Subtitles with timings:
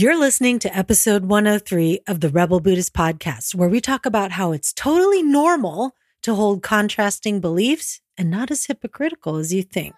[0.00, 4.52] You're listening to episode 103 of the Rebel Buddhist podcast, where we talk about how
[4.52, 9.96] it's totally normal to hold contrasting beliefs and not as hypocritical as you think.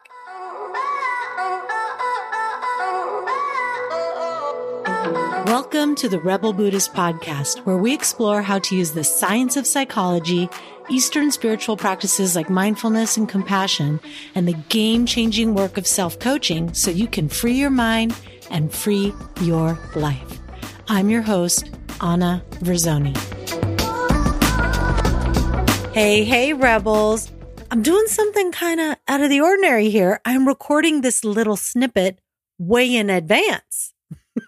[5.46, 9.66] Welcome to the Rebel Buddhist podcast, where we explore how to use the science of
[9.66, 10.48] psychology,
[10.88, 14.00] Eastern spiritual practices like mindfulness and compassion,
[14.34, 18.16] and the game changing work of self coaching so you can free your mind
[18.50, 20.40] and free your life.
[20.88, 23.16] I'm your host, Ana Verzone.
[25.92, 27.30] Hey, hey, rebels.
[27.70, 30.20] I'm doing something kind of out of the ordinary here.
[30.24, 32.20] I'm recording this little snippet
[32.58, 33.94] way in advance.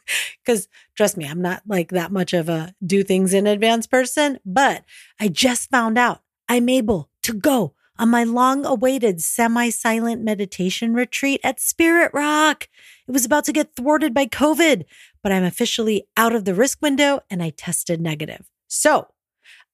[0.44, 4.38] Because trust me, I'm not like that much of a do things in advance person,
[4.44, 4.84] but
[5.20, 10.94] I just found out I'm able to go on my long awaited semi silent meditation
[10.94, 12.68] retreat at Spirit Rock.
[13.06, 14.84] It was about to get thwarted by COVID,
[15.22, 18.48] but I'm officially out of the risk window and I tested negative.
[18.68, 19.08] So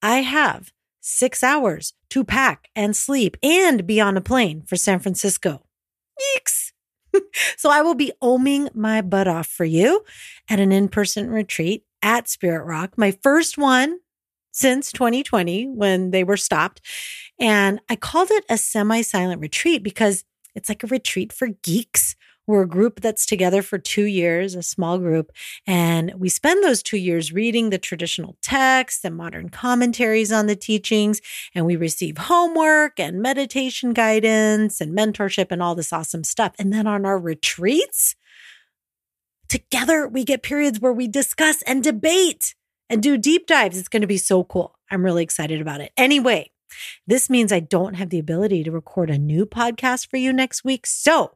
[0.01, 4.99] I have six hours to pack and sleep and be on a plane for San
[4.99, 5.63] Francisco.
[6.35, 6.71] Yeeks.
[7.57, 10.03] so I will be oming my butt off for you
[10.49, 13.99] at an in person retreat at Spirit Rock, my first one
[14.51, 16.81] since 2020 when they were stopped.
[17.39, 20.23] And I called it a semi silent retreat because
[20.55, 22.15] it's like a retreat for geeks.
[22.49, 25.31] We're a group that's together for two years, a small group,
[25.67, 30.55] and we spend those two years reading the traditional texts and modern commentaries on the
[30.55, 31.21] teachings.
[31.53, 36.55] And we receive homework and meditation guidance and mentorship and all this awesome stuff.
[36.57, 38.15] And then on our retreats,
[39.47, 42.55] together we get periods where we discuss and debate
[42.89, 43.77] and do deep dives.
[43.77, 44.73] It's going to be so cool.
[44.89, 45.91] I'm really excited about it.
[45.95, 46.49] Anyway,
[47.05, 50.63] this means I don't have the ability to record a new podcast for you next
[50.63, 50.87] week.
[50.87, 51.35] So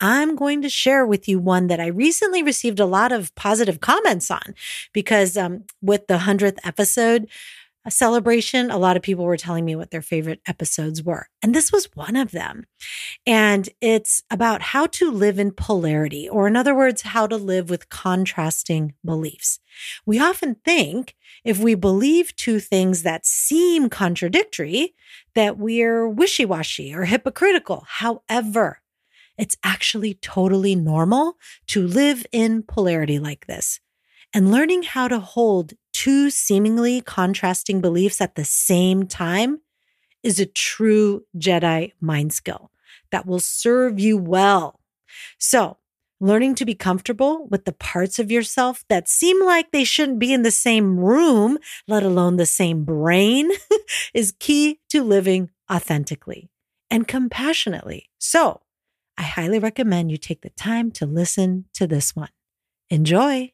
[0.00, 3.80] I'm going to share with you one that I recently received a lot of positive
[3.80, 4.54] comments on
[4.92, 7.28] because um, with the 100th episode,
[7.90, 11.28] celebration, a lot of people were telling me what their favorite episodes were.
[11.42, 12.64] And this was one of them.
[13.26, 17.68] And it's about how to live in polarity, or in other words, how to live
[17.68, 19.60] with contrasting beliefs.
[20.06, 21.14] We often think
[21.44, 24.94] if we believe two things that seem contradictory,
[25.34, 27.84] that we're wishy washy or hypocritical.
[27.86, 28.80] However,
[29.38, 31.36] it's actually totally normal
[31.68, 33.80] to live in polarity like this.
[34.32, 39.60] And learning how to hold two seemingly contrasting beliefs at the same time
[40.22, 42.70] is a true Jedi mind skill
[43.10, 44.80] that will serve you well.
[45.38, 45.76] So,
[46.20, 50.32] learning to be comfortable with the parts of yourself that seem like they shouldn't be
[50.32, 53.50] in the same room, let alone the same brain,
[54.14, 56.48] is key to living authentically
[56.90, 58.08] and compassionately.
[58.18, 58.62] So,
[59.16, 62.30] I highly recommend you take the time to listen to this one.
[62.90, 63.52] Enjoy.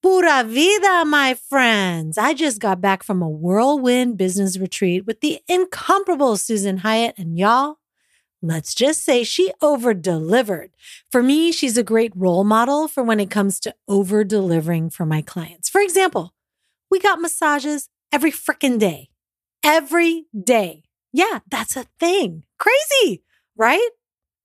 [0.00, 2.16] Pura vida, my friends.
[2.16, 7.36] I just got back from a whirlwind business retreat with the incomparable Susan Hyatt, and
[7.36, 7.78] y'all,
[8.40, 10.70] let's just say she over delivered.
[11.10, 15.04] For me, she's a great role model for when it comes to over delivering for
[15.04, 15.68] my clients.
[15.68, 16.32] For example,
[16.90, 19.08] we got massages every freaking day.
[19.64, 20.84] Every day.
[21.12, 22.44] Yeah, that's a thing.
[22.58, 23.24] Crazy,
[23.56, 23.88] right?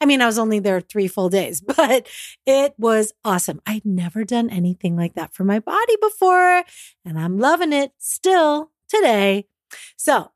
[0.03, 2.07] I mean, I was only there three full days, but
[2.45, 3.61] it was awesome.
[3.65, 6.63] I'd never done anything like that for my body before,
[7.05, 9.45] and I'm loving it still today.
[9.95, 10.31] So,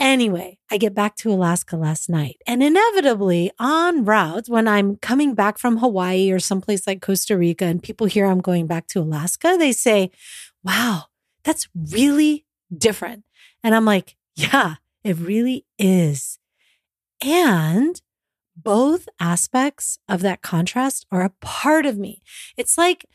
[0.00, 5.34] Anyway, I get back to Alaska last night, and inevitably en route, when I'm coming
[5.34, 9.00] back from Hawaii or someplace like Costa Rica, and people hear I'm going back to
[9.00, 10.12] Alaska, they say,
[10.62, 11.06] Wow,
[11.42, 13.24] that's really different.
[13.64, 16.38] And I'm like, Yeah, it really is.
[17.20, 18.00] And
[18.68, 22.20] both aspects of that contrast are a part of me.
[22.54, 23.06] It's like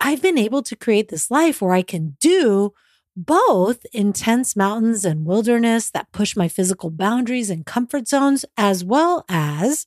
[0.00, 2.72] I've been able to create this life where I can do
[3.14, 9.26] both intense mountains and wilderness that push my physical boundaries and comfort zones, as well
[9.28, 9.86] as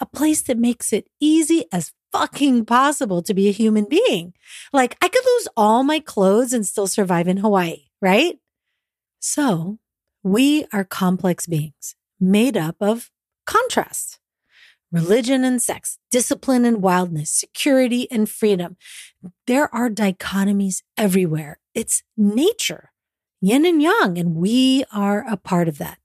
[0.00, 4.32] a place that makes it easy as fucking possible to be a human being.
[4.72, 8.38] Like I could lose all my clothes and still survive in Hawaii, right?
[9.20, 9.78] So
[10.22, 13.10] we are complex beings made up of
[13.44, 14.20] contrast
[14.92, 18.76] religion and sex, discipline and wildness, security and freedom.
[19.46, 21.58] There are dichotomies everywhere.
[21.74, 22.90] It's nature,
[23.40, 25.98] yin and yang, and we are a part of that.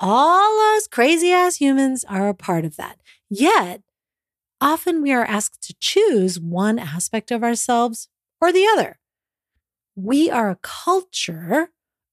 [0.00, 3.00] All us crazy ass humans are a part of that.
[3.28, 3.82] Yet,
[4.60, 8.08] often we are asked to choose one aspect of ourselves
[8.40, 9.00] or the other.
[9.96, 11.70] We are a culture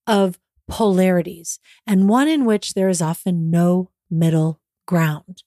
[0.08, 5.44] of polarities and one in which there is often no middle ground.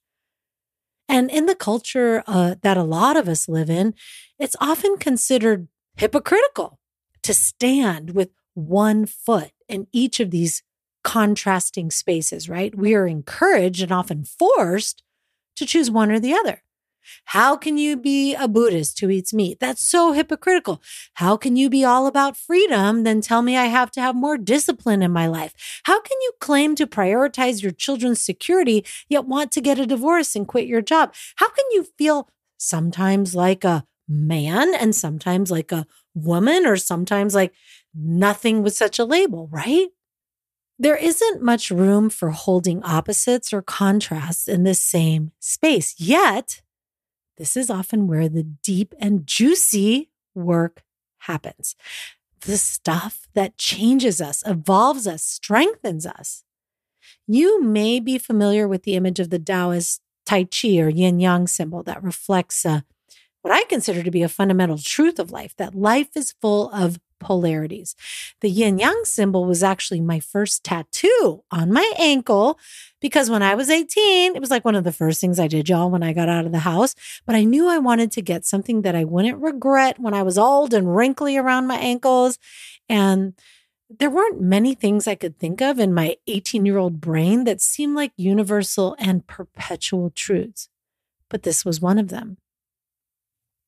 [1.08, 3.94] And in the culture uh, that a lot of us live in,
[4.38, 6.78] it's often considered hypocritical
[7.22, 10.62] to stand with one foot in each of these
[11.02, 12.74] contrasting spaces, right?
[12.74, 15.02] We are encouraged and often forced
[15.56, 16.62] to choose one or the other.
[17.26, 19.58] How can you be a Buddhist who eats meat?
[19.60, 20.82] That's so hypocritical.
[21.14, 24.38] How can you be all about freedom, then tell me I have to have more
[24.38, 25.80] discipline in my life?
[25.84, 30.34] How can you claim to prioritize your children's security, yet want to get a divorce
[30.34, 31.14] and quit your job?
[31.36, 32.28] How can you feel
[32.58, 37.52] sometimes like a man and sometimes like a woman or sometimes like
[37.94, 39.88] nothing with such a label, right?
[40.78, 45.94] There isn't much room for holding opposites or contrasts in the same space.
[45.98, 46.62] Yet,
[47.38, 50.82] this is often where the deep and juicy work
[51.20, 51.76] happens.
[52.42, 56.44] The stuff that changes us, evolves us, strengthens us.
[57.26, 61.46] You may be familiar with the image of the Taoist Tai Chi or yin yang
[61.46, 62.84] symbol that reflects a,
[63.42, 66.98] what I consider to be a fundamental truth of life that life is full of
[67.18, 67.94] polarities.
[68.40, 72.58] The yin yang symbol was actually my first tattoo on my ankle
[73.00, 75.68] because when I was 18, it was like one of the first things I did,
[75.68, 76.94] y'all, when I got out of the house.
[77.26, 80.38] But I knew I wanted to get something that I wouldn't regret when I was
[80.38, 82.38] old and wrinkly around my ankles.
[82.88, 83.34] And
[83.90, 87.60] there weren't many things I could think of in my 18 year old brain that
[87.60, 90.68] seemed like universal and perpetual truths.
[91.30, 92.38] But this was one of them.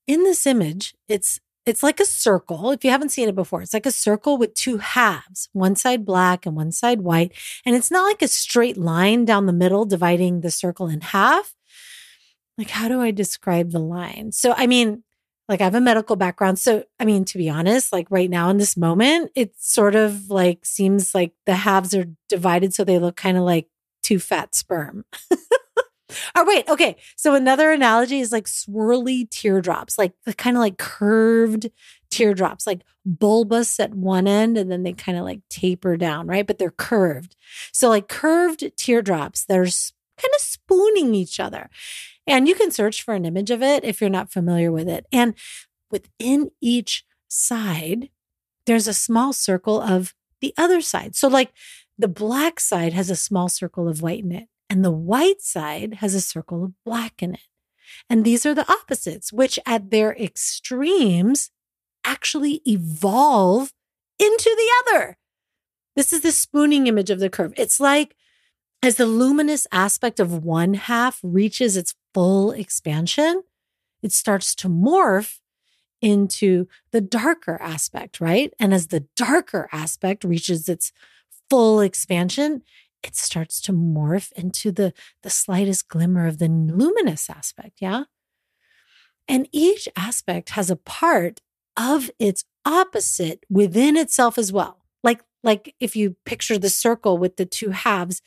[0.07, 2.71] In this image, it's it's like a circle.
[2.71, 6.05] If you haven't seen it before, it's like a circle with two halves, one side
[6.05, 7.33] black and one side white.
[7.65, 11.53] And it's not like a straight line down the middle dividing the circle in half.
[12.57, 14.31] Like, how do I describe the line?
[14.31, 15.03] So, I mean,
[15.47, 16.59] like I have a medical background.
[16.59, 20.29] So, I mean, to be honest, like right now in this moment, it sort of
[20.29, 23.67] like seems like the halves are divided so they look kind of like
[24.01, 25.05] two fat sperm.
[26.35, 26.67] Oh, wait.
[26.69, 26.95] Okay.
[27.15, 31.69] So another analogy is like swirly teardrops, like the kind of like curved
[32.09, 36.45] teardrops, like bulbous at one end and then they kind of like taper down, right?
[36.45, 37.35] But they're curved.
[37.71, 41.69] So like curved teardrops, they're kind of spooning each other.
[42.27, 45.05] And you can search for an image of it if you're not familiar with it.
[45.11, 45.33] And
[45.89, 48.09] within each side,
[48.65, 51.15] there's a small circle of the other side.
[51.15, 51.51] So like
[51.97, 55.95] the black side has a small circle of white in it and the white side
[55.95, 57.41] has a circle of black in it.
[58.09, 61.51] And these are the opposites, which at their extremes
[62.05, 63.73] actually evolve
[64.17, 65.17] into the other.
[65.97, 67.53] This is the spooning image of the curve.
[67.57, 68.15] It's like
[68.81, 73.43] as the luminous aspect of one half reaches its full expansion,
[74.01, 75.39] it starts to morph
[76.01, 78.53] into the darker aspect, right?
[78.57, 80.93] And as the darker aspect reaches its
[81.49, 82.63] full expansion,
[83.03, 84.93] it starts to morph into the,
[85.23, 87.79] the slightest glimmer of the luminous aspect.
[87.79, 88.03] Yeah.
[89.27, 91.41] And each aspect has a part
[91.77, 94.85] of its opposite within itself as well.
[95.03, 98.21] Like, like if you picture the circle with the two halves,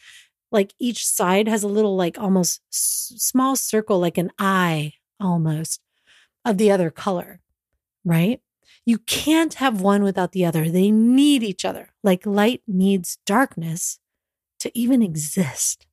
[0.51, 5.81] like each side has a little, like almost s- small circle, like an eye almost
[6.45, 7.41] of the other color,
[8.05, 8.41] right?
[8.87, 10.69] You can't have one without the other.
[10.69, 11.91] They need each other.
[12.03, 13.99] Like light needs darkness
[14.61, 15.87] to even exist.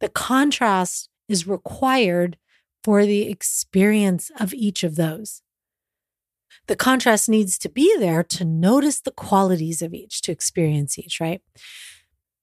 [0.00, 2.36] The contrast is required
[2.82, 5.42] for the experience of each of those.
[6.66, 11.20] The contrast needs to be there to notice the qualities of each, to experience each,
[11.20, 11.42] right?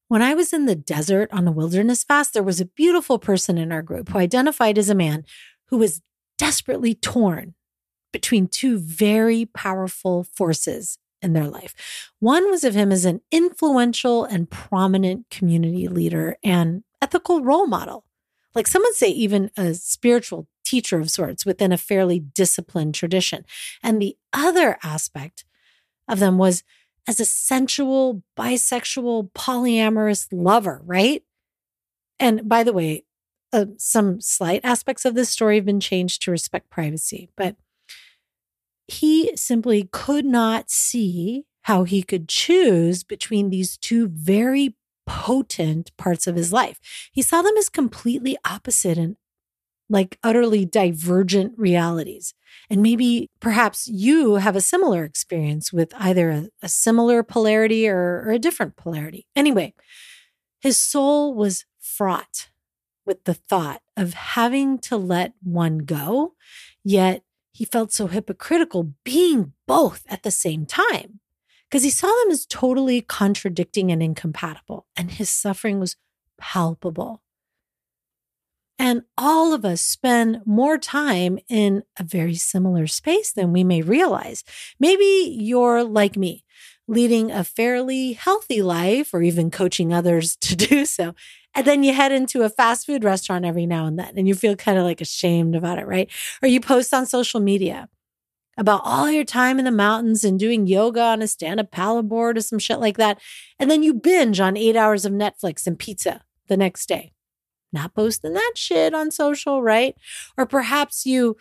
[0.08, 3.58] When I was in the desert on a wilderness fast, there was a beautiful person
[3.58, 5.26] in our group who identified as a man
[5.68, 6.02] who was
[6.38, 7.56] desperately torn
[8.14, 12.12] between two very powerful forces in their life.
[12.20, 18.06] One was of him as an influential and prominent community leader and ethical role model.
[18.54, 23.46] Like some would say, even a spiritual teacher of sorts within a fairly disciplined tradition.
[23.84, 25.46] And the other aspect
[26.08, 26.64] of them was
[27.08, 31.24] as a sensual, bisexual, polyamorous lover, right?
[32.20, 33.06] And by the way,
[33.54, 37.56] uh, some slight aspects of this story have been changed to respect privacy, but
[38.88, 44.76] he simply could not see how he could choose between these two very
[45.06, 46.80] potent parts of his life.
[47.12, 49.18] He saw them as completely opposite and
[49.90, 52.34] like utterly divergent realities.
[52.70, 58.24] And maybe perhaps you have a similar experience with either a, a similar polarity or,
[58.26, 59.26] or a different polarity.
[59.36, 59.74] Anyway,
[60.60, 62.50] his soul was fraught
[63.06, 66.34] with the thought of having to let one go,
[66.84, 67.24] yet
[67.58, 71.20] he felt so hypocritical being both at the same time
[71.68, 75.96] because he saw them as totally contradicting and incompatible, and his suffering was
[76.38, 77.24] palpable.
[78.78, 83.82] And all of us spend more time in a very similar space than we may
[83.82, 84.44] realize.
[84.80, 86.46] Maybe you're like me,
[86.88, 91.16] leading a fairly healthy life or even coaching others to do so.
[91.58, 94.36] And then you head into a fast food restaurant every now and then and you
[94.36, 96.10] feel kind of like ashamed about it, right?
[96.42, 97.90] Or you post on social media
[98.58, 102.38] about all your time in the mountains and doing yoga on a stand up paddleboard
[102.38, 103.20] or some shit like that.
[103.60, 107.12] And then you binge on eight hours of Netflix and pizza the next day
[107.74, 109.96] not posting that shit on social, right?
[110.38, 111.38] Or perhaps you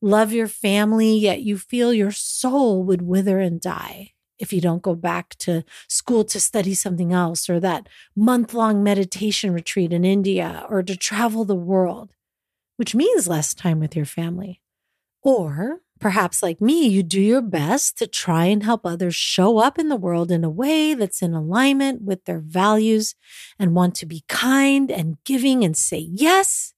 [0.00, 4.82] love your family, yet you feel your soul would wither and die if you don't
[4.82, 10.04] go back to school to study something else, or that month long meditation retreat in
[10.04, 12.12] India, or to travel the world,
[12.76, 14.60] which means less time with your family.
[15.22, 19.78] Or Perhaps, like me, you do your best to try and help others show up
[19.78, 23.14] in the world in a way that's in alignment with their values
[23.58, 26.74] and want to be kind and giving and say yes.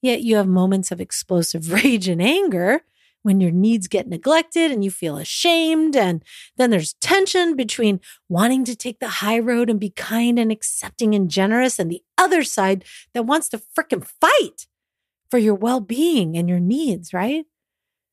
[0.00, 2.82] Yet you have moments of explosive rage and anger
[3.24, 5.96] when your needs get neglected and you feel ashamed.
[5.96, 6.22] And
[6.56, 11.14] then there's tension between wanting to take the high road and be kind and accepting
[11.14, 14.66] and generous, and the other side that wants to fricking fight
[15.30, 17.46] for your well being and your needs, right?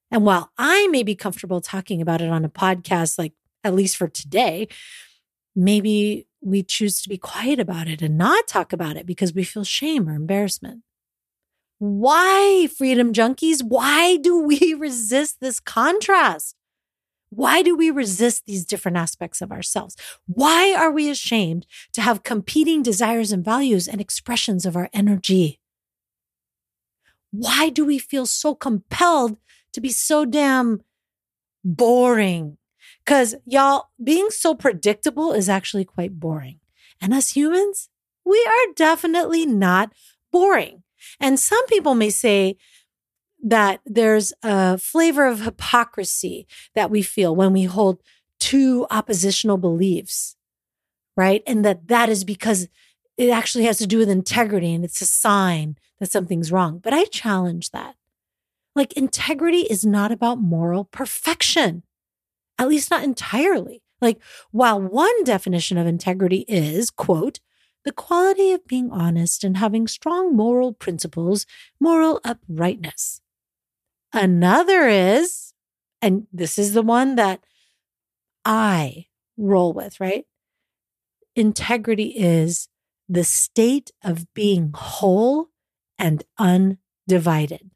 [0.09, 3.97] And while I may be comfortable talking about it on a podcast, like at least
[3.97, 4.67] for today,
[5.55, 9.43] maybe we choose to be quiet about it and not talk about it because we
[9.43, 10.81] feel shame or embarrassment.
[11.83, 13.63] Why, freedom junkies?
[13.63, 16.55] Why do we resist this contrast?
[17.31, 19.95] Why do we resist these different aspects of ourselves?
[20.27, 25.59] Why are we ashamed to have competing desires and values and expressions of our energy?
[27.31, 29.37] Why do we feel so compelled
[29.73, 30.81] to be so damn
[31.63, 32.57] boring.
[33.03, 36.59] Because y'all, being so predictable is actually quite boring.
[36.99, 37.89] And us humans,
[38.23, 39.93] we are definitely not
[40.31, 40.83] boring.
[41.19, 42.57] And some people may say
[43.43, 48.01] that there's a flavor of hypocrisy that we feel when we hold
[48.39, 50.35] two oppositional beliefs,
[51.17, 51.43] right?
[51.47, 52.67] And that that is because
[53.17, 56.79] it actually has to do with integrity and it's a sign that something's wrong.
[56.79, 57.95] But I challenge that.
[58.75, 61.83] Like integrity is not about moral perfection,
[62.57, 63.83] at least not entirely.
[64.01, 64.19] Like
[64.51, 67.39] while one definition of integrity is, quote,
[67.83, 71.45] the quality of being honest and having strong moral principles,
[71.79, 73.21] moral uprightness.
[74.13, 75.53] Another is,
[76.01, 77.41] and this is the one that
[78.45, 79.07] I
[79.37, 80.25] roll with, right?
[81.35, 82.67] Integrity is
[83.07, 85.47] the state of being whole
[85.97, 87.71] and undivided.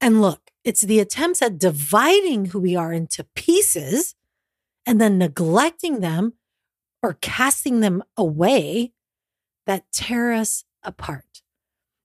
[0.00, 4.14] And look, it's the attempts at dividing who we are into pieces
[4.86, 6.34] and then neglecting them
[7.02, 8.92] or casting them away
[9.70, 11.42] that tear us apart.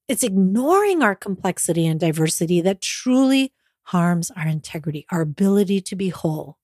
[0.07, 3.53] It's ignoring our complexity and diversity that truly
[3.85, 6.59] harms our integrity, our ability to be whole.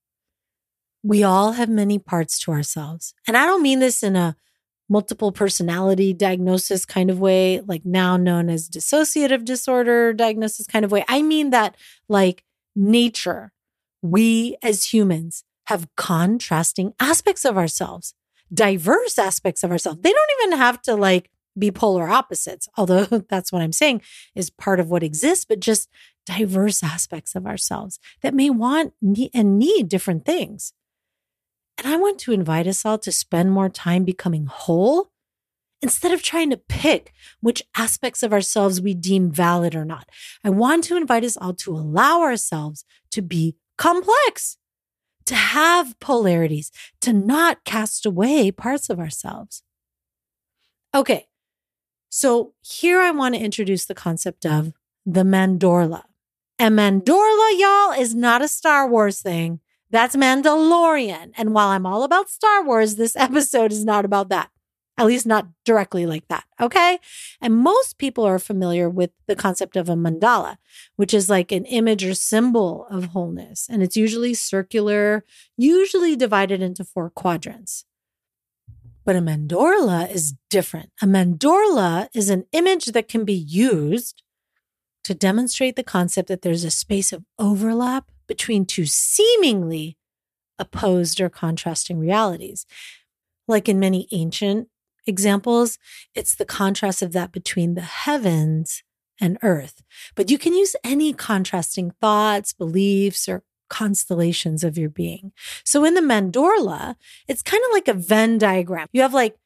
[1.01, 3.15] We all have many parts to ourselves.
[3.27, 4.35] And I don't mean this in a
[4.87, 10.91] multiple personality diagnosis kind of way, like now known as dissociative disorder diagnosis kind of
[10.91, 11.03] way.
[11.07, 11.75] I mean that
[12.09, 12.43] like
[12.75, 13.53] nature,
[14.03, 18.13] we as humans have contrasting aspects of ourselves,
[18.53, 20.01] diverse aspects of ourselves.
[20.01, 24.01] They don't even have to like be polar opposites, although that's what I'm saying
[24.35, 25.89] is part of what exists, but just
[26.25, 28.93] diverse aspects of ourselves that may want
[29.33, 30.73] and need different things.
[31.77, 35.11] And I want to invite us all to spend more time becoming whole
[35.81, 40.07] instead of trying to pick which aspects of ourselves we deem valid or not.
[40.43, 44.57] I want to invite us all to allow ourselves to be complex,
[45.25, 49.63] to have polarities, to not cast away parts of ourselves.
[50.93, 51.27] Okay,
[52.09, 54.73] so here I want to introduce the concept of
[55.05, 56.03] the Mandorla.
[56.59, 59.61] And Mandorla, y'all, is not a Star Wars thing.
[59.89, 61.31] That's Mandalorian.
[61.37, 64.49] And while I'm all about Star Wars, this episode is not about that.
[65.01, 66.43] At least not directly like that.
[66.59, 66.99] Okay.
[67.41, 70.57] And most people are familiar with the concept of a mandala,
[70.95, 73.65] which is like an image or symbol of wholeness.
[73.67, 75.25] And it's usually circular,
[75.57, 77.83] usually divided into four quadrants.
[79.03, 80.91] But a mandorla is different.
[81.01, 84.21] A mandorla is an image that can be used
[85.03, 89.97] to demonstrate the concept that there's a space of overlap between two seemingly
[90.59, 92.67] opposed or contrasting realities.
[93.47, 94.67] Like in many ancient
[95.05, 95.77] examples,
[96.15, 98.83] it's the contrast of that between the heavens
[99.19, 99.83] and earth.
[100.15, 105.31] But you can use any contrasting thoughts, beliefs, or constellations of your being.
[105.63, 106.95] So in the mandorla,
[107.27, 108.87] it's kind of like a Venn diagram.
[108.91, 109.37] You have like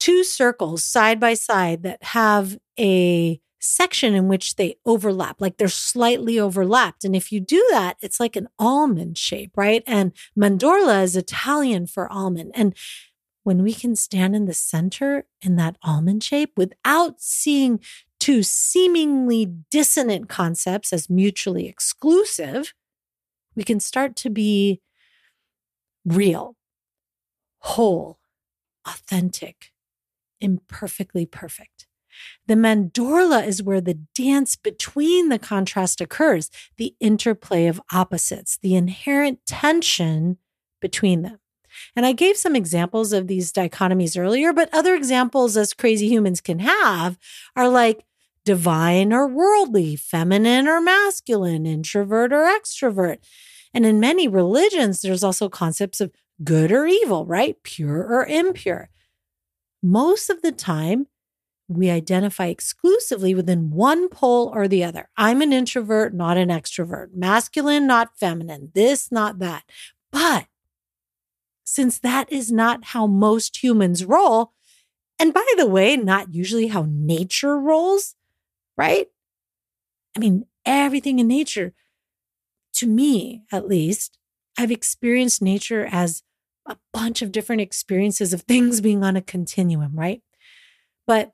[0.00, 5.68] two circles side by side that have a section in which they overlap, like they're
[5.68, 7.04] slightly overlapped.
[7.04, 9.84] And if you do that, it's like an almond shape, right?
[9.86, 12.50] And mandorla is Italian for almond.
[12.54, 12.74] And
[13.44, 17.80] when we can stand in the center in that almond shape without seeing
[18.20, 22.72] two seemingly dissonant concepts as mutually exclusive,
[23.56, 24.80] we can start to be
[26.04, 26.56] real,
[27.58, 28.18] whole,
[28.86, 29.72] authentic,
[30.40, 31.86] imperfectly perfect.
[32.46, 38.74] The mandorla is where the dance between the contrast occurs, the interplay of opposites, the
[38.74, 40.38] inherent tension
[40.80, 41.38] between them.
[41.94, 46.40] And I gave some examples of these dichotomies earlier, but other examples as crazy humans
[46.40, 47.18] can have
[47.56, 48.04] are like
[48.44, 53.18] divine or worldly, feminine or masculine, introvert or extrovert.
[53.74, 56.12] And in many religions, there's also concepts of
[56.42, 57.56] good or evil, right?
[57.62, 58.90] Pure or impure.
[59.82, 61.06] Most of the time,
[61.68, 65.08] we identify exclusively within one pole or the other.
[65.16, 69.64] I'm an introvert, not an extrovert, masculine, not feminine, this, not that.
[70.10, 70.46] But
[71.72, 74.52] since that is not how most humans roll,
[75.18, 78.14] and by the way, not usually how nature rolls,
[78.76, 79.06] right?
[80.14, 81.72] I mean, everything in nature,
[82.74, 84.18] to me at least,
[84.58, 86.22] I've experienced nature as
[86.66, 90.20] a bunch of different experiences of things being on a continuum, right?
[91.06, 91.32] But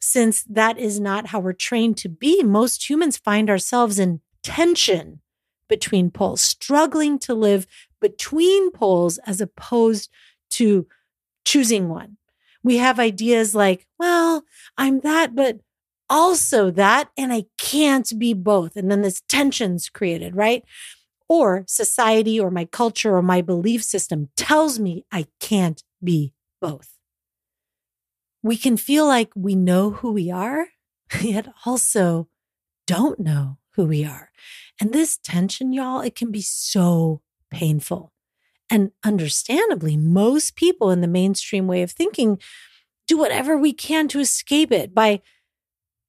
[0.00, 5.20] since that is not how we're trained to be, most humans find ourselves in tension
[5.68, 7.68] between poles, struggling to live
[8.00, 10.10] between poles as opposed
[10.50, 10.86] to
[11.44, 12.16] choosing one.
[12.62, 14.42] We have ideas like, well,
[14.76, 15.60] I'm that, but
[16.08, 18.76] also that, and I can't be both.
[18.76, 20.64] And then this tension's created, right?
[21.28, 26.90] Or society or my culture or my belief system tells me I can't be both.
[28.42, 30.68] We can feel like we know who we are,
[31.20, 32.28] yet also
[32.86, 34.30] don't know who we are.
[34.80, 38.12] And this tension, y'all, it can be so painful.
[38.68, 42.38] And understandably, most people in the mainstream way of thinking
[43.06, 45.22] do whatever we can to escape it by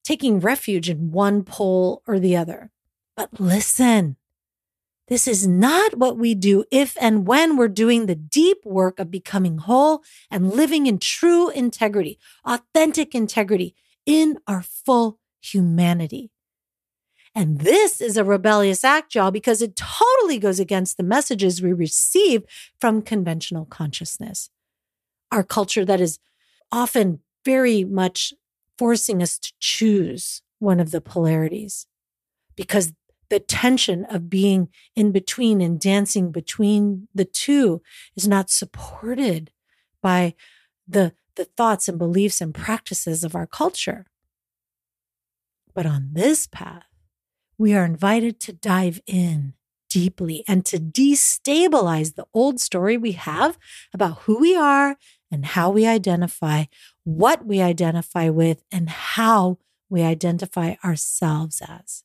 [0.03, 2.71] taking refuge in one pole or the other.
[3.15, 4.15] But listen,
[5.07, 9.11] this is not what we do if and when we're doing the deep work of
[9.11, 16.31] becoming whole and living in true integrity, authentic integrity in our full humanity.
[17.37, 21.71] And this is a rebellious act, y'all, because it totally goes against the messages we
[21.71, 22.41] receive
[22.81, 24.49] from conventional consciousness.
[25.31, 26.17] Our culture that is
[26.71, 28.33] often very much
[28.79, 31.85] forcing us to choose one of the polarities
[32.55, 32.93] because
[33.29, 37.83] the tension of being in between and dancing between the two
[38.15, 39.51] is not supported
[40.01, 40.33] by
[40.87, 44.07] the, the thoughts and beliefs and practices of our culture.
[45.75, 46.87] But on this path,
[47.57, 49.53] we are invited to dive in
[49.89, 53.57] deeply and to destabilize the old story we have
[53.93, 54.97] about who we are
[55.31, 56.65] and how we identify,
[57.03, 59.57] what we identify with, and how
[59.89, 62.03] we identify ourselves as.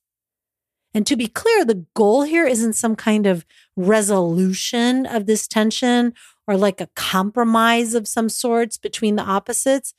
[0.95, 6.13] And to be clear, the goal here isn't some kind of resolution of this tension
[6.47, 9.95] or like a compromise of some sorts between the opposites,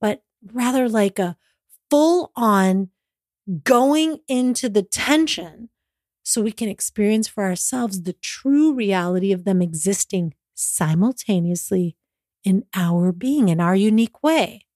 [0.00, 1.36] but rather like a
[1.90, 2.90] full on
[3.62, 5.68] going into the tension
[6.22, 11.96] so we can experience for ourselves the true reality of them existing simultaneously
[12.42, 14.66] in our being, in our unique way.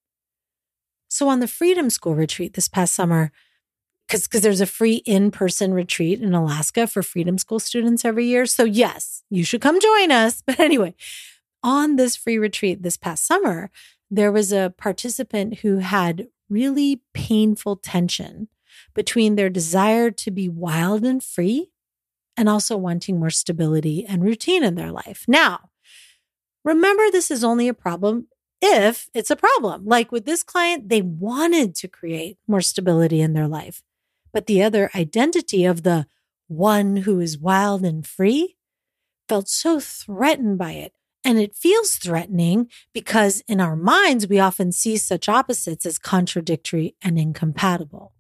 [1.09, 3.33] So, on the Freedom School retreat this past summer,
[4.07, 8.47] because because there's a free in-person retreat in Alaska for Freedom School students every year.
[8.47, 10.43] So yes, you should come join us.
[10.47, 10.95] But anyway,
[11.63, 13.71] on this free retreat this past summer,
[14.11, 18.49] there was a participant who had really painful tension
[18.99, 21.71] between their desire to be wild and free
[22.37, 25.25] and also wanting more stability and routine in their life.
[25.29, 25.71] Now,
[26.65, 28.27] remember, this is only a problem
[28.61, 29.85] if it's a problem.
[29.87, 33.85] Like with this client, they wanted to create more stability in their life.
[34.33, 36.09] But the other identity of the
[36.49, 38.57] one who is wild and free
[39.29, 40.93] felt so threatened by it.
[41.23, 46.97] And it feels threatening because in our minds, we often see such opposites as contradictory
[47.01, 48.13] and incompatible.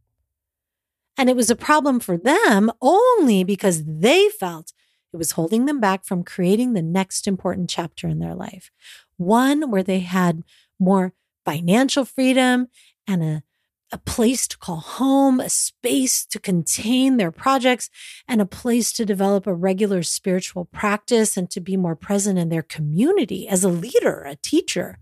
[1.18, 4.72] And it was a problem for them only because they felt
[5.12, 8.70] it was holding them back from creating the next important chapter in their life.
[9.16, 10.44] One where they had
[10.78, 11.12] more
[11.44, 12.68] financial freedom
[13.06, 13.42] and a
[13.90, 17.88] a place to call home, a space to contain their projects,
[18.26, 22.48] and a place to develop a regular spiritual practice and to be more present in
[22.48, 24.98] their community as a leader, a teacher.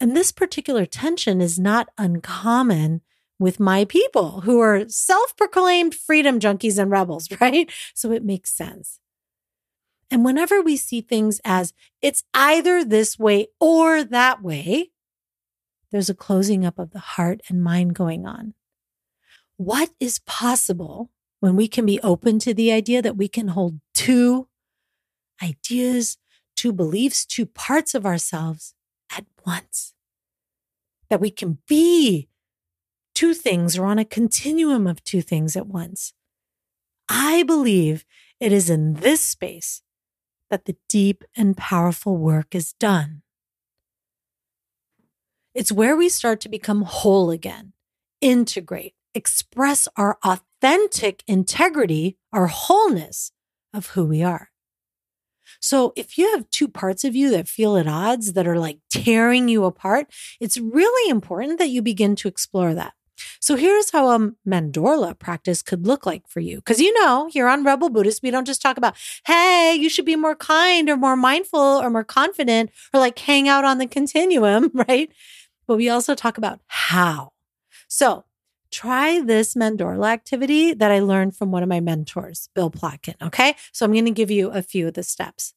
[0.00, 3.02] And this particular tension is not uncommon
[3.42, 7.70] with my people who are self proclaimed freedom junkies and rebels, right?
[7.94, 9.00] So it makes sense.
[10.10, 14.90] And whenever we see things as it's either this way or that way,
[15.90, 18.54] there's a closing up of the heart and mind going on.
[19.56, 23.80] What is possible when we can be open to the idea that we can hold
[23.94, 24.48] two
[25.42, 26.18] ideas,
[26.56, 28.74] two beliefs, two parts of ourselves
[29.16, 29.94] at once?
[31.08, 32.28] That we can be
[33.22, 36.12] two things or on a continuum of two things at once.
[37.08, 38.04] I believe
[38.40, 39.82] it is in this space
[40.50, 43.22] that the deep and powerful work is done.
[45.54, 47.74] It's where we start to become whole again,
[48.20, 53.30] integrate, express our authentic integrity, our wholeness
[53.72, 54.48] of who we are.
[55.60, 58.80] So if you have two parts of you that feel at odds, that are like
[58.90, 60.08] tearing you apart,
[60.40, 62.94] it's really important that you begin to explore that.
[63.40, 66.56] So here's how a mandorla practice could look like for you.
[66.56, 68.96] Because you know, here on Rebel Buddhist, we don't just talk about,
[69.26, 73.48] hey, you should be more kind or more mindful or more confident or like hang
[73.48, 75.10] out on the continuum, right?
[75.66, 77.32] But we also talk about how.
[77.88, 78.24] So
[78.70, 83.14] try this mandorla activity that I learned from one of my mentors, Bill Plotkin.
[83.22, 83.54] Okay.
[83.72, 85.54] So I'm going to give you a few of the steps.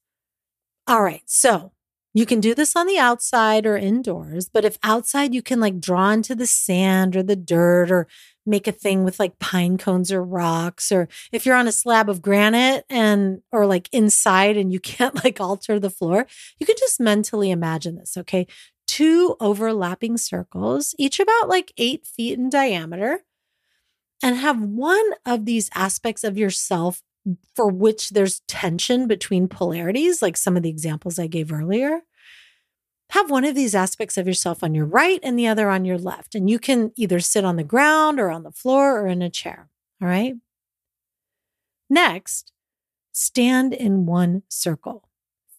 [0.87, 1.23] All right.
[1.25, 1.71] So
[2.15, 5.81] you can do this on the outside or indoors, but if outside, you can like
[5.81, 8.07] draw into the sand or the dirt or
[8.45, 10.93] make a thing with like pine cones or rocks.
[10.93, 15.25] Or if you're on a slab of granite and, or like inside and you can't
[15.25, 16.25] like alter the floor,
[16.57, 18.15] you can just mentally imagine this.
[18.15, 18.47] Okay.
[18.87, 23.25] Two overlapping circles, each about like eight feet in diameter,
[24.23, 27.01] and have one of these aspects of yourself
[27.55, 32.01] for which there's tension between polarities, like some of the examples I gave earlier,
[33.11, 35.97] have one of these aspects of yourself on your right and the other on your
[35.97, 36.35] left.
[36.35, 39.29] And you can either sit on the ground or on the floor or in a
[39.29, 39.69] chair.
[40.01, 40.35] All right.
[41.89, 42.51] Next,
[43.11, 45.09] stand in one circle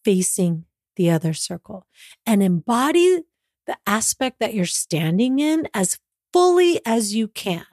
[0.05, 0.65] facing
[0.97, 1.87] the other circle
[2.25, 3.23] and embody
[3.67, 5.99] the aspect that you're standing in as
[6.33, 7.67] fully as you can.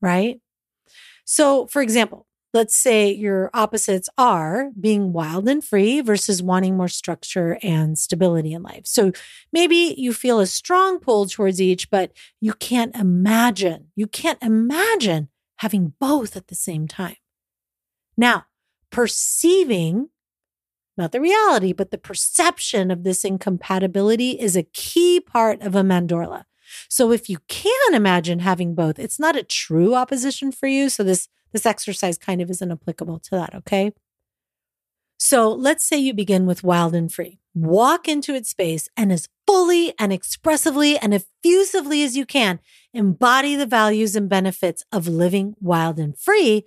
[0.00, 0.40] Right.
[1.24, 2.25] So, for example,
[2.56, 8.54] let's say your opposites are being wild and free versus wanting more structure and stability
[8.54, 8.86] in life.
[8.86, 9.12] So
[9.52, 15.28] maybe you feel a strong pull towards each, but you can't imagine, you can't imagine
[15.58, 17.16] having both at the same time.
[18.16, 18.46] Now,
[18.90, 20.08] perceiving,
[20.96, 25.82] not the reality, but the perception of this incompatibility is a key part of a
[25.82, 26.44] mandorla.
[26.88, 30.88] So if you can imagine having both, it's not a true opposition for you.
[30.88, 33.92] So this this exercise kind of isn't applicable to that, okay?
[35.18, 37.38] So let's say you begin with wild and free.
[37.54, 42.60] Walk into its space and as fully and expressively and effusively as you can,
[42.92, 46.66] embody the values and benefits of living wild and free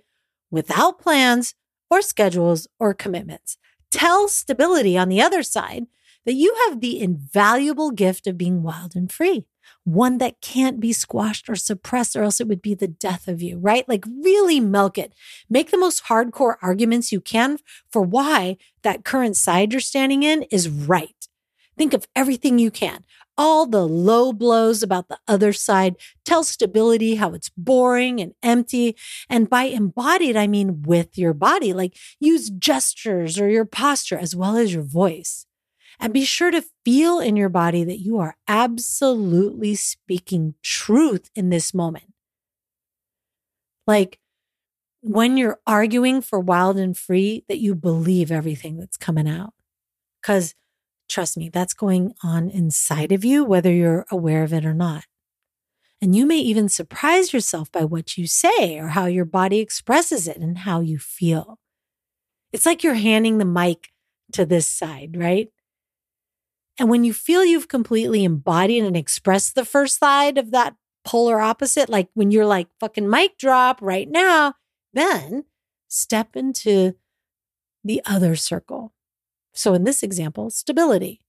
[0.50, 1.54] without plans
[1.90, 3.56] or schedules or commitments.
[3.92, 5.86] Tell stability on the other side
[6.26, 9.46] that you have the invaluable gift of being wild and free
[9.84, 13.42] one that can't be squashed or suppressed, or else it would be the death of
[13.42, 13.88] you, right?
[13.88, 15.14] Like, really milk it.
[15.48, 17.58] Make the most hardcore arguments you can
[17.90, 21.14] for why that current side you're standing in is right.
[21.78, 23.04] Think of everything you can.
[23.38, 25.96] All the low blows about the other side.
[26.26, 28.96] Tell stability how it's boring and empty.
[29.30, 31.72] And by embodied, I mean with your body.
[31.72, 35.46] Like use gestures or your posture as well as your voice.
[36.00, 41.50] And be sure to feel in your body that you are absolutely speaking truth in
[41.50, 42.14] this moment.
[43.86, 44.18] Like
[45.02, 49.52] when you're arguing for wild and free, that you believe everything that's coming out.
[50.20, 50.54] Because
[51.08, 55.04] trust me, that's going on inside of you, whether you're aware of it or not.
[56.00, 60.26] And you may even surprise yourself by what you say or how your body expresses
[60.26, 61.58] it and how you feel.
[62.52, 63.90] It's like you're handing the mic
[64.32, 65.48] to this side, right?
[66.80, 71.38] And when you feel you've completely embodied and expressed the first side of that polar
[71.38, 74.54] opposite, like when you're like fucking mic drop right now,
[74.94, 75.44] then
[75.88, 76.94] step into
[77.84, 78.94] the other circle.
[79.52, 81.20] So in this example, stability.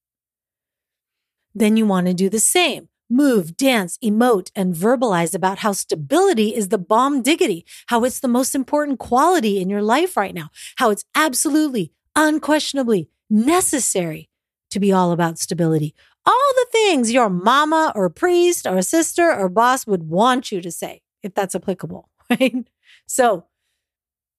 [1.54, 2.88] Then you want to do the same.
[3.10, 8.30] Move, dance, emote, and verbalize about how stability is the bomb diggity, how it's the
[8.30, 14.31] most important quality in your life right now, how it's absolutely, unquestionably necessary
[14.71, 15.93] to be all about stability.
[16.25, 20.71] All the things your mama or priest or sister or boss would want you to
[20.71, 22.67] say, if that's applicable, right?
[23.07, 23.45] So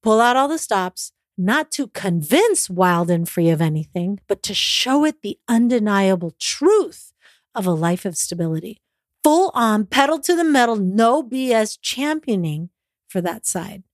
[0.03, 4.55] pull out all the stops, not to convince wild and free of anything, but to
[4.55, 7.13] show it the undeniable truth
[7.55, 8.81] of a life of stability.
[9.25, 12.71] Full on, pedal to the metal, no BS championing
[13.09, 13.85] for that side.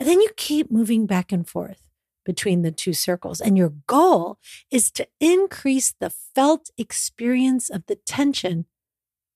[0.00, 1.82] And then you keep moving back and forth
[2.24, 3.40] between the two circles.
[3.40, 4.38] And your goal
[4.70, 8.66] is to increase the felt experience of the tension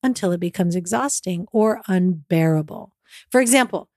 [0.03, 2.95] until it becomes exhausting or unbearable.
[3.31, 3.89] For example,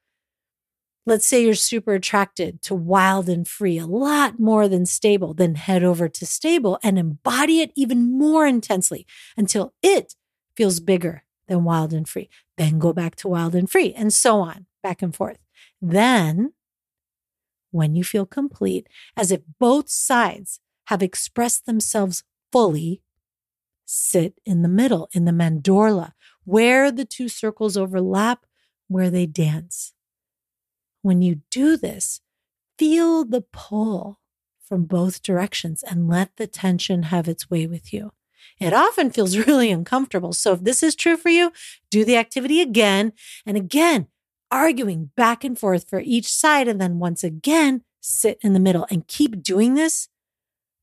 [1.05, 5.55] let's say you're super attracted to wild and free a lot more than stable, then
[5.55, 10.15] head over to stable and embody it even more intensely until it
[10.55, 12.29] feels bigger than wild and free.
[12.57, 15.39] Then go back to wild and free, and so on, back and forth.
[15.81, 16.53] Then
[17.71, 23.01] when you feel complete, as if both sides have expressed themselves fully,
[23.85, 26.13] sit in the middle, in the mandorla,
[26.45, 28.45] where the two circles overlap,
[28.87, 29.93] where they dance.
[31.01, 32.21] When you do this,
[32.77, 34.19] feel the pull
[34.61, 38.11] from both directions and let the tension have its way with you.
[38.59, 40.33] It often feels really uncomfortable.
[40.33, 41.51] So, if this is true for you,
[41.89, 43.13] do the activity again
[43.45, 44.07] and again
[44.51, 46.67] arguing back and forth for each side.
[46.67, 50.09] And then once again, sit in the middle and keep doing this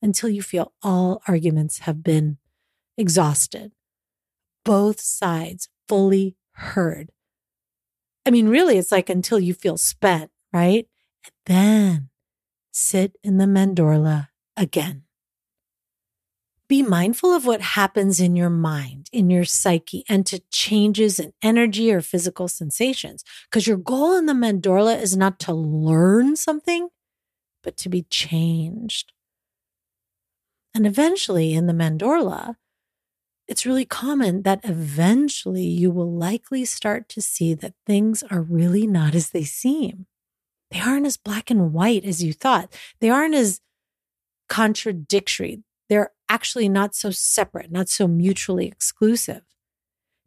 [0.02, 2.38] until you feel all arguments have been
[2.96, 3.72] exhausted.
[4.64, 7.10] Both sides fully heard.
[8.24, 10.86] I mean, really, it's like until you feel spent, right?
[11.24, 12.08] And then
[12.72, 15.05] sit in the mandorla again.
[16.68, 21.32] Be mindful of what happens in your mind, in your psyche, and to changes in
[21.40, 23.22] energy or physical sensations.
[23.48, 26.88] Because your goal in the mandorla is not to learn something,
[27.62, 29.12] but to be changed.
[30.74, 32.56] And eventually, in the mandorla,
[33.46, 38.88] it's really common that eventually you will likely start to see that things are really
[38.88, 40.06] not as they seem.
[40.72, 42.74] They aren't as black and white as you thought.
[42.98, 43.60] They aren't as
[44.48, 49.42] contradictory they're actually not so separate, not so mutually exclusive.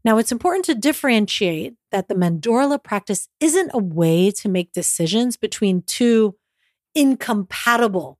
[0.03, 5.35] Now, it's important to differentiate that the Mandorla practice isn't a way to make decisions
[5.35, 6.35] between two
[6.95, 8.17] incompatible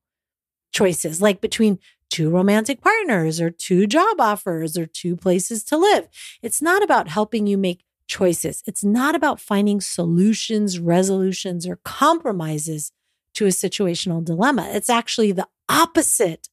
[0.72, 6.08] choices, like between two romantic partners or two job offers or two places to live.
[6.42, 8.64] It's not about helping you make choices.
[8.66, 12.92] It's not about finding solutions, resolutions, or compromises
[13.36, 14.70] to a situational dilemma.
[14.74, 16.50] It's actually the opposite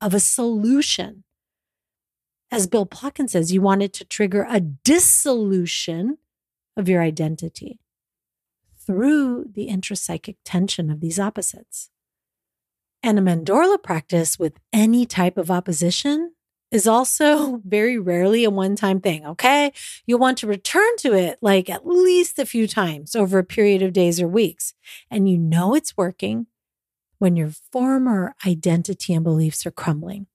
[0.00, 1.24] of a solution.
[2.50, 6.18] As Bill Plotkin says, you want it to trigger a dissolution
[6.76, 7.80] of your identity
[8.86, 11.90] through the intrapsychic tension of these opposites.
[13.02, 16.32] And a mandorla practice with any type of opposition
[16.70, 19.72] is also very rarely a one time thing, okay?
[20.06, 23.82] You'll want to return to it like at least a few times over a period
[23.82, 24.74] of days or weeks.
[25.10, 26.46] And you know it's working
[27.18, 30.26] when your former identity and beliefs are crumbling.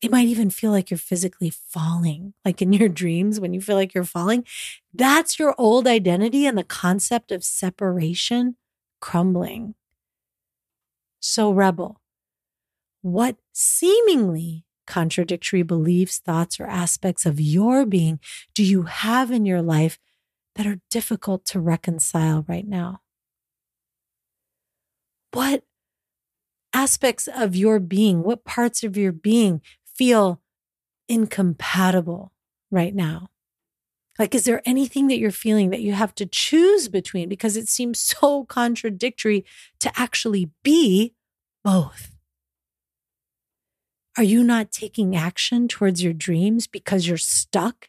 [0.00, 3.76] It might even feel like you're physically falling, like in your dreams when you feel
[3.76, 4.44] like you're falling.
[4.94, 8.56] That's your old identity and the concept of separation
[9.00, 9.74] crumbling.
[11.20, 12.00] So, rebel,
[13.02, 18.20] what seemingly contradictory beliefs, thoughts, or aspects of your being
[18.54, 19.98] do you have in your life
[20.54, 23.00] that are difficult to reconcile right now?
[25.32, 25.62] What
[26.72, 30.40] aspects of your being, what parts of your being feel
[31.08, 32.32] incompatible
[32.70, 33.28] right now?
[34.18, 37.68] Like, is there anything that you're feeling that you have to choose between because it
[37.68, 39.44] seems so contradictory
[39.80, 41.14] to actually be
[41.64, 42.16] both?
[44.16, 47.88] Are you not taking action towards your dreams because you're stuck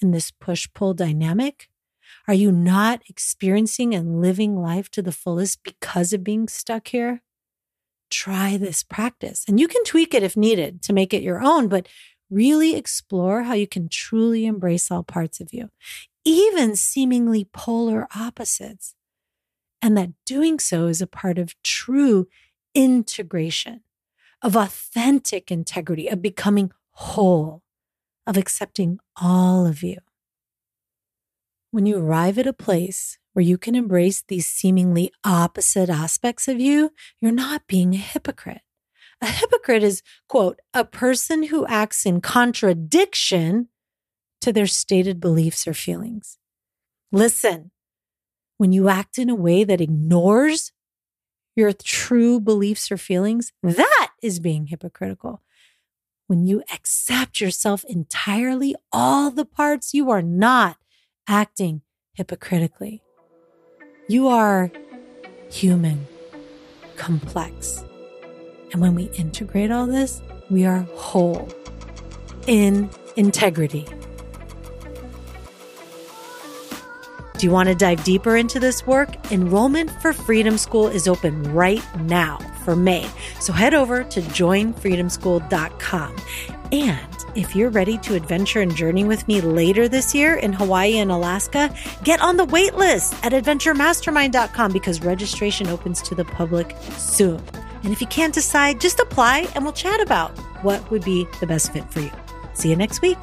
[0.00, 1.68] in this push pull dynamic?
[2.26, 7.22] Are you not experiencing and living life to the fullest because of being stuck here?
[8.10, 9.44] Try this practice.
[9.48, 11.88] And you can tweak it if needed to make it your own, but
[12.28, 15.70] really explore how you can truly embrace all parts of you,
[16.24, 18.94] even seemingly polar opposites.
[19.82, 22.28] And that doing so is a part of true
[22.74, 23.80] integration,
[24.42, 27.62] of authentic integrity, of becoming whole,
[28.26, 29.98] of accepting all of you.
[31.70, 36.60] When you arrive at a place where you can embrace these seemingly opposite aspects of
[36.60, 36.90] you,
[37.20, 38.62] you're not being a hypocrite.
[39.22, 43.68] A hypocrite is, quote, a person who acts in contradiction
[44.40, 46.38] to their stated beliefs or feelings.
[47.12, 47.70] Listen,
[48.56, 50.72] when you act in a way that ignores
[51.54, 55.42] your true beliefs or feelings, that is being hypocritical.
[56.26, 60.76] When you accept yourself entirely, all the parts, you are not
[61.26, 61.82] acting
[62.14, 63.02] hypocritically.
[64.10, 64.72] You are
[65.52, 66.08] human,
[66.96, 67.84] complex.
[68.72, 70.20] And when we integrate all this,
[70.50, 71.48] we are whole.
[72.48, 73.86] in integrity.
[77.38, 79.30] Do you want to dive deeper into this work?
[79.30, 83.08] Enrollment for Freedom School is open right now for May.
[83.38, 86.16] So head over to joinfreedomschool.com.
[86.72, 90.98] And if you're ready to adventure and journey with me later this year in Hawaii
[90.98, 96.76] and Alaska, get on the wait list at adventuremastermind.com because registration opens to the public
[96.96, 97.42] soon.
[97.82, 100.30] And if you can't decide, just apply and we'll chat about
[100.62, 102.10] what would be the best fit for you.
[102.54, 103.18] See you next week.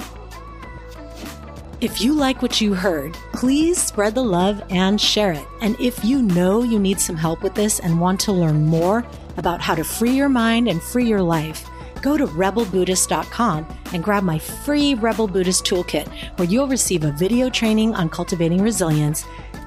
[1.79, 5.45] If you like what you heard, please spread the love and share it.
[5.61, 9.05] And if you know you need some help with this and want to learn more
[9.37, 11.69] about how to free your mind and free your life,
[12.01, 16.07] go to rebelbuddhist.com and grab my free Rebel Buddhist Toolkit,
[16.38, 19.25] where you'll receive a video training on cultivating resilience,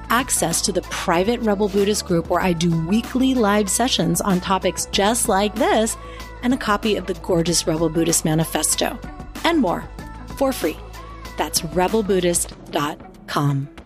[0.09, 4.85] access to the private Rebel Buddhist group where I do weekly live sessions on topics
[4.87, 5.97] just like this,
[6.43, 8.99] and a copy of the gorgeous Rebel Buddhist Manifesto,
[9.43, 9.87] and more
[10.37, 10.77] for free.
[11.37, 13.80] That's rebelbuddhist.com.